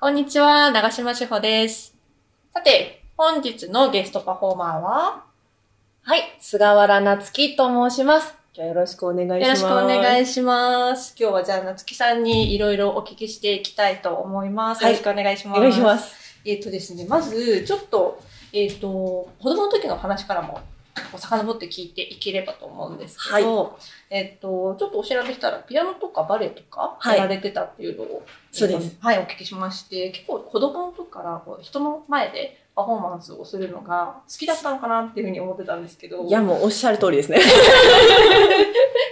[0.00, 1.92] こんにちは、長島志保です。
[2.54, 5.24] さて、本日のゲストパフォーマーは、
[6.02, 8.32] はい、菅原夏樹と申します。
[8.54, 9.42] じゃあよろしくお願いします。
[9.42, 11.16] よろしくお願いいします。
[11.18, 14.84] 今日はじゃあ、夏木さんにいろいろお聞きしていきたいと思います。
[14.84, 15.58] はいよろしくお願いします。
[15.58, 16.14] お願いします。
[16.44, 18.22] えっ、とですね、まず、ちょっと、
[18.52, 20.60] えっ、と、子供の時の話からも、
[21.16, 23.78] 遡って聞いていければと思うんですけど、
[24.10, 27.18] えっ、と、ちょっとお調べしたら、ピアノとかバレエとかはい。
[27.18, 28.96] やられてたっていうのを、そうです。
[29.00, 37.38] はい、お聞きしまして、結構子供の時からこう人の前でパフォーマンスをするのが好きだったのかなっていうふうに思ってたんですけど、いや、もうおっしゃる通りですね。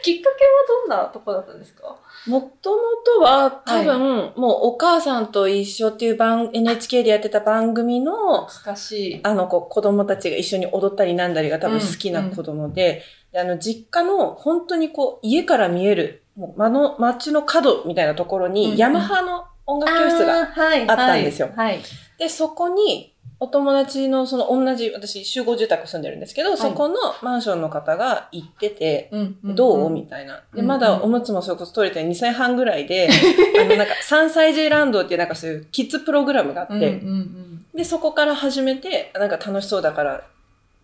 [0.03, 0.51] きっかけは
[0.87, 1.97] どんなとこだったんですか？
[2.29, 9.21] もともとは多分、もうお母さんと一緒っていう番、NHK でやってた番組の、懐かしい。
[9.25, 13.03] あの子、子供たちが一緒に踊ったりなんだりが多分好きな子供で、
[13.33, 21.51] であの、実家の本当にこう、家から見える、もう、間の、街の角みたいなところうんに、ヤマハの音楽教室があったんですよ。
[21.55, 21.81] はい。
[22.19, 29.91] で、そこに、お友達の、その同じ、私、集合住宅住んでるんですけど、そこのマンションの方が行ってて、うんうんどう？
[29.91, 30.37] みたいな。
[30.55, 33.09] で、うんまだおむつもそれこそ取れて2歳半ぐらいで、
[33.61, 37.67] あの、なんか、3歳児ランドっていうなんかそういうキッズプログラムがあって、うんうんうん。
[37.75, 40.23] で、そこから始めて、なんか楽しそうだから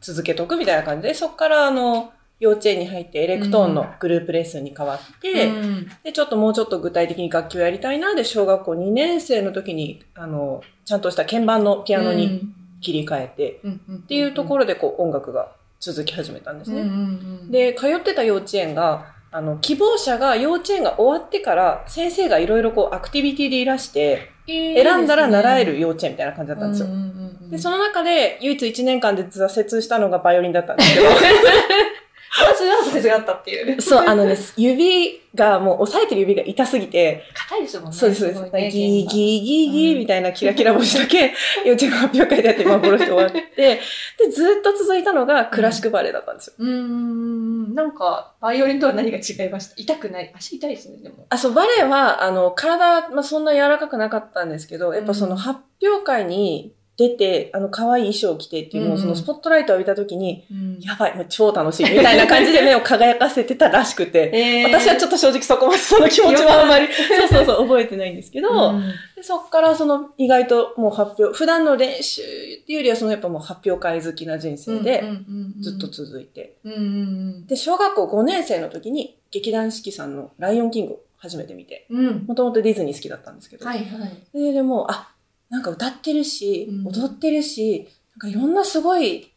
[0.02, 2.12] 続けとくみたいな感じで、そこからあの、
[2.42, 5.86] 幼稚園に入ってエレクトーンのグループレッスンに変わって、うん。
[6.02, 16.80] で、ちょっともうちょっと具体的に楽器をやりたいな、で、小学校2年生の時に、あの、ちゃんとした鍵盤のピアノに切り替えて、うんうんっていうところでこう音楽が続き始めたんですね。
[16.80, 16.98] うんうんう
[17.44, 17.50] ん。
[17.52, 26.88] で、通ってた幼稚園が、あの、希望者が幼稚園が終わってから、先生がいろいろこうアクティビティでいらして、選んだら習える幼稚園みたいな感じだったんですよ。
[26.88, 27.06] うんうんうん。
[27.06, 31.06] うんで、その中で唯一1年間で挫折したのがバイオリンだったんですけど、
[32.40, 33.80] まずは挫折があったっていう。
[33.82, 37.96] そう、あのね、指がもう押さえてる指が痛すぎて、硬いですもんね。
[37.96, 38.42] そうです、そうです。
[38.42, 41.34] ギーギーギーギうんーみたいなキラキラ星だけ、
[41.66, 43.80] 幼稚園の発表会でやって幻で終わって、で、
[44.30, 46.54] ずっと続いたのがクラシックバレエだったんですよ。
[46.58, 47.74] うーん。
[47.74, 49.74] なんか、バイオリンとは何が違いました？
[49.76, 50.32] 痛くない？
[50.34, 51.26] 足痛いですね、でも。
[51.28, 60.78] あ、そう、バレエは、あの、体、まあ、そんな柔らかくなかったんですけど、やっぱその発表会に出て、あの、可愛い衣装を着てっていうのを、うんそのスポットライトを浴びた時に、うん。
[60.80, 64.68] やばい、もう超楽しい、みたいな感じで目を輝かせてたらしくて、 えー。
[64.68, 68.92] 私はちょっと正直そこまでその気持ちはあんまり、 そうそうそう、覚えてないんですけど、うん。
[69.16, 72.24] でそっからその意外ともう発表、普段の練習っ
[72.66, 75.02] ていうよりはそのやっぱもう発表会好きな人生で
[75.60, 76.56] ずっと続いて。
[77.46, 81.86] で、小学校5年生の時に劇団四季さんのライオンキングを初めて見て。
[82.26, 84.38] もともとディズニー好きだったんですけど、はいはい。
[84.38, 85.12] で、でも、あ、
[85.52, 86.88] なんか歌ってるし、うん。
[86.88, 87.86] 踊ってるし、
[88.16, 89.30] なんかいろんなすごい、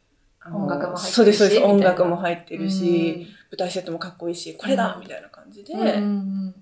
[0.50, 1.59] 音楽も入ってるしそうです、そうです。
[1.59, 1.76] みたいな。
[1.76, 5.02] 音楽も入ってるし、舞台セットもかっこいいし、これだ、うん。
[5.02, 5.74] みたいな感じで、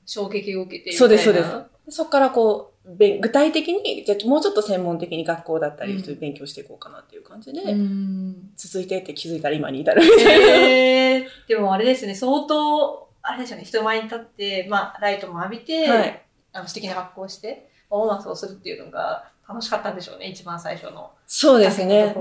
[0.07, 1.49] 衝撃を受けてそうです、そうです。
[1.89, 8.49] そこからこう、べん具体的に、じゃあもうちょっと専門的に学校だったり、勉強していこうかなっていう感じで、うん。
[8.55, 10.45] 続いてって気づいたら今に至るみたいな。
[10.67, 16.25] えー、でもあれですね、相当、あれですよね、人前に立って、まあ、ライトも浴びて、はい。
[16.53, 21.11] あの素敵な格好をして、パフォーマンスをするっていうのが楽しかったんでしょうね、一番最初の。
[21.27, 22.15] そうですね。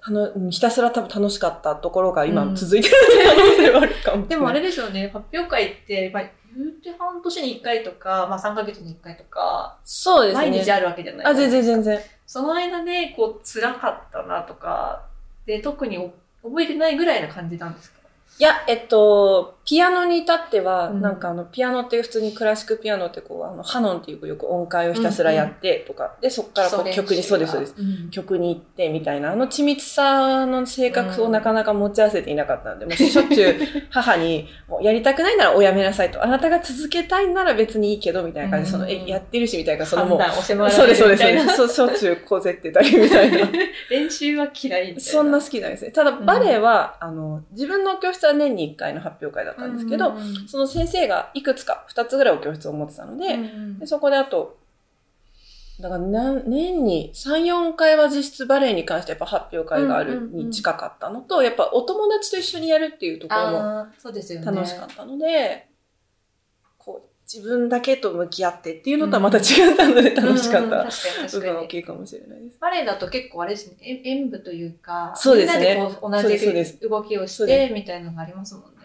[0.00, 2.94] あのうんひたすら多分楽しかったところが今うん続いてる
[3.26, 4.26] 可能性はあるかも。
[4.28, 6.22] でもあれですよね、発表会って、まあ、
[6.56, 10.50] 言うて半年に1回とか、まあ3ヶ月に1回とか、そうですね。
[10.50, 12.00] 毎日あるわけじゃないあ、全然全然。
[12.26, 15.02] その間で、こう、辛かったなとか、
[15.46, 16.12] で、特にお
[16.48, 17.98] 覚えてないぐらいな感じなんですか？
[18.38, 27.74] いや、えっと、ピアノに至っては、うんなんかあの、ピアノって普通にクラシックピアノってこう、あの、ハノンっていうよく音階をひたすらやってとか、で、そこからこう曲に、そうです、そうです。
[27.76, 33.56] うん曲に行ってみたいな、あの緻密さの性格をなかなか持ち合わせていなかったので、 もうしょっちゅう
[33.90, 36.24] 母に、もうやりたくないならおやめなさいと。
[36.24, 41.56] あなたが続けたいなら別にいいけど、みたいな感じで、その、うんえ、やってるし、みたいな、そのもう、そうです、そうです、そうです。
[41.56, 43.46] そうしょっちゅうこぜってたりみたいな。
[43.90, 45.00] 練習は嫌いみたいな。
[45.00, 45.90] そんな好きなんですね。
[45.90, 54.58] ただ、バレエは、あの、自分の教室は年に1回の発表会だったんですけど、うんうんその先生がいくつか、2つぐらいお教室を持ってたので、うんでそこであと、
[55.80, 63.58] だからな年に3、4回は実質バレエに関してやっぱ発表会があるに近かったのと、やっぱお友達と一緒にやるっていうところも。
[64.44, 65.68] 楽しかったので、
[66.78, 70.88] こう、自分だけと向き合ってっていうのとはまた違ったので楽しかった
[71.30, 71.40] 部。
[71.40, 72.58] 分は大きいかもしれないです。
[72.58, 78.77] バレエだと結構あれですね、演演舞というか、そうですねみんなでこう同じ動きをして、みたいなのがありますもんね。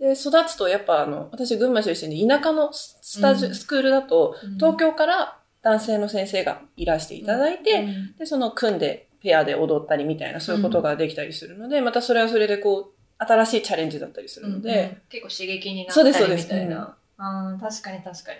[0.00, 16.96] で、育つとやっぱあの、私群馬出身で田舎のスタジオ、うんスクールだと、うん東京から男性の先生がいらしていただいて、うんで、その組んでペアで踊ったりみたいな、そういうことができたりするので、またそれはそれでこう、新しいチャレンジだったりするので、うん結構刺激になったそうですそうですりみたいな。
[17.18, 18.38] あー確かに確かに。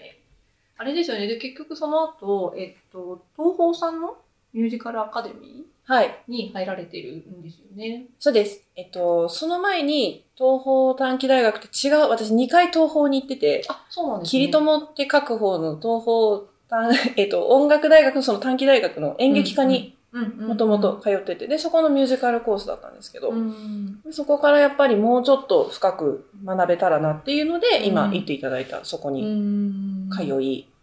[0.79, 1.27] あれですよね。
[1.27, 4.17] で、結局その後、えっと、東宝さんの
[4.55, 5.51] ミュージカルアカデミはい。
[5.51, 5.63] ー
[6.29, 8.07] に入られてるんですよね。
[8.19, 8.63] そうです。
[8.77, 14.31] えっと、その前に、東方短期大学って違う、私2回東方に行ってて、あ、そうなんですね。
[14.31, 24.01] キリトモって書く方の東方短、 えっと、音楽大学のその短期大学の演劇科にももともと通ってて、で、そこのミュージカルコースだったんですけど、うん。
[24.11, 30.09] そこからやっぱりもうちょっと深く学べたらなっていうので、今うん行っていただいたそこうにん。
[30.11, 30.27] 通い、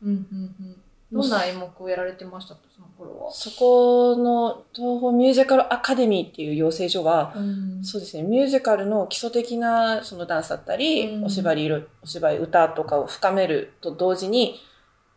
[0.04, 0.77] うんうんうん。
[1.12, 3.32] どんな演目をやられてましたか、その頃は？
[3.32, 14.60] そこの東方ミュージカルアカデミーっていう養成所は、うんそうですね、ミュージカルの基礎的なそのダンスだったり、うんお芝居色、お芝居歌とかを深めると同時に、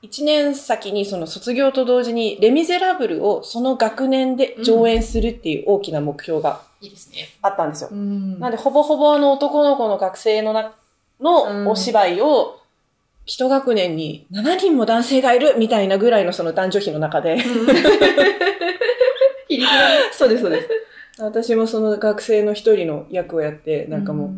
[0.02, 6.62] 一年先にその卒業と同時にレミゼラブルをその学年で上演するっていう大きな目標が。
[7.42, 7.90] あったんですよ。
[7.90, 10.70] んなんでほぼほぼあの男の子の学生のな、うん
[11.22, 12.59] のお芝居を
[13.26, 17.38] 一学年に7人も男性がいるみたいなぐらいのその男女比の中で。
[20.12, 20.68] そうです、そうです。
[21.18, 24.32] 私もその学生の一人の役をやって、なんかもう、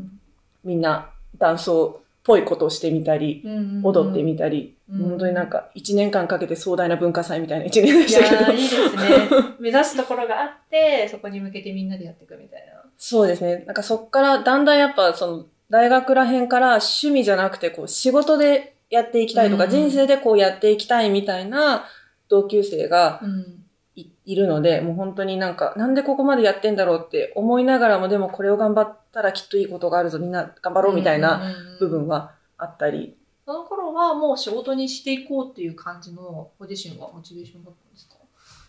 [0.64, 9.02] みんなダンスをっぽいことをしてみたり、うん、踊ってみたり、うん本当になんか一年間かけて壮大な文化祭みたいな一年でいしたけどいいですね。
[9.58, 12.82] 目指すところがあって、そこに向けてみんなでやっていくみたいな。
[12.98, 13.64] そうですね。
[13.66, 21.86] なんかそっからだんだんやっぱその大学ら辺から趣味じゃなくてこう仕事でやっていきたいとか、うん人生でこうやっていきたいみたいな
[22.28, 23.58] 同級生がうん。
[23.94, 31.42] いいるので、もう本当になんか、なんでここまでやってんだろうって思いながらも、でもこれを頑張ったらきっといいことがあるぞ、みんな頑張ろうみたいな
[31.78, 32.18] 部分は。
[32.18, 38.14] はあったり、その頃はもう仕事にしていこうっていう感じのご自身がモチベーションだったんですか？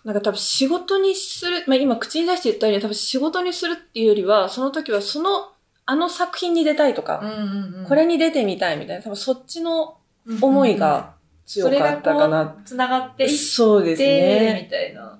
[0.04, 5.52] なんか多分仕事にする、まあ今口に出して言ったように多分仕事にするっていうよりは、その時はその、
[5.86, 9.98] あの作品に出たいとか、んこれに出てみたいみたいな、多分そっちの
[10.42, 11.14] 思いが
[11.46, 12.56] 強かったかな。
[12.66, 14.62] つながっていって、そうですね。
[14.66, 15.20] みたいな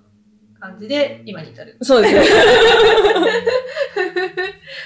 [0.60, 1.78] 感じで今に至る。
[1.82, 2.22] そうですね。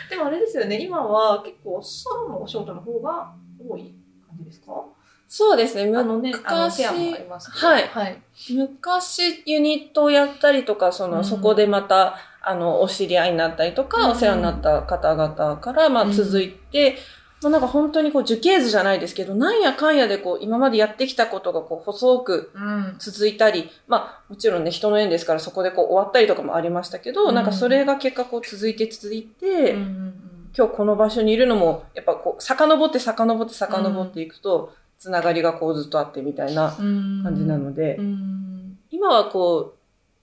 [0.10, 3.34] でもあれですよね、今は結構ソロのお仕事の方が
[3.70, 3.94] 多い
[4.28, 4.84] 感じですか？
[5.30, 5.86] そうですね。
[5.86, 7.68] 昔ペアもありますけど。
[7.68, 8.22] はいはい。
[8.56, 16.98] 昔ユニットをやったりとか、その、うんそこでまた、あの、お知り合いになったりとか、うんお世話になった方々から、まあうん続いて、
[17.42, 22.96] まあなんか本当にこう樹形図じゃないですけど、なんやかんやでこう、今までやってきたことがこう、細くうん。
[22.98, 30.14] 続いたり、まあもちろんね、人の縁ですからそこでこう、終わったりとかもありましたけど、うんなんかそれが結果こう、続いて続いて、うんうん
[30.58, 37.22] 今日この場所にいるのも、やっぱこう、遡って遡って遡っていくと、つながりがこうずっとあってみたいなうん。
[37.24, 38.78] 感じなので、うん。
[38.90, 39.77] 今はこう、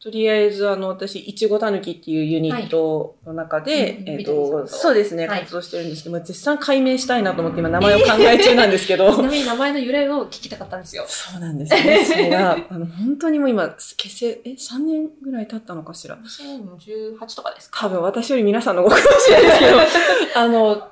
[0.05, 4.09] とりあえずあの、私、いちごたぬきっていうユニットの中で、はいうん。
[4.11, 5.41] えっ、と、緑さんとそうですね、はい。
[5.41, 11.07] 活動してるんですけど、絶賛解明したいなと思って今名前を考え中なんですけど、 ちなみに名前の由来を聞きたかったんですよ。
[11.09, 11.73] そうなんです。
[11.73, 12.05] ね。
[12.05, 16.19] それが、あの、本当にもう今、結成、え、3年ぐらい経ったのかしら。
[16.19, 17.87] 2018とかですか？
[17.87, 19.79] 多分私より皆さんの方が詳しいですけど、
[20.37, 20.89] あの、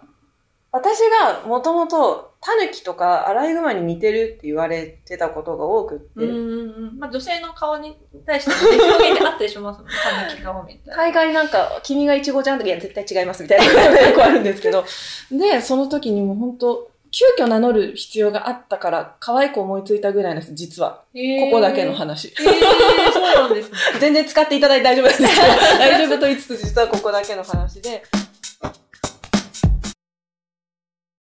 [0.73, 6.99] 私がもともと、タヌキとかアライグマに似てるって言われてたことが多くって、うん。
[6.99, 7.97] まあ女性の顔に
[8.27, 9.95] 対してね表現であったりしますもんね。
[10.03, 10.97] たぬき顔みたいな。
[10.97, 14.85] 大概なんか、君がイチゴちゃんといや、絶対違いますみたいなよくあるんですけど、
[15.31, 21.05] で、その時にもう本当急遽名乗る必要があったから、可愛く思いついたぐらいなんです、実は。
[21.13, 21.95] ここだけの。
[21.95, 22.29] 話。
[22.29, 23.77] へーそうなんですね。
[24.01, 25.31] 全然使っていただいて大丈夫ですけど、
[25.79, 28.03] 大丈夫と言いつつ実はここだけの話で、